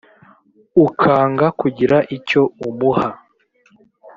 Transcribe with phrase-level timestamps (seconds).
[0.85, 3.07] ukanga kugira icyo umuha.